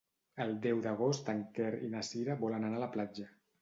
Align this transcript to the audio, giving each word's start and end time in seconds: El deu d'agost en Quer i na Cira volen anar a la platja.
El 0.45 0.53
deu 0.63 0.81
d'agost 0.85 1.31
en 1.35 1.45
Quer 1.59 1.71
i 1.91 1.93
na 1.95 2.05
Cira 2.11 2.41
volen 2.45 2.71
anar 2.71 2.85
a 2.85 2.87
la 2.91 2.95
platja. 2.99 3.35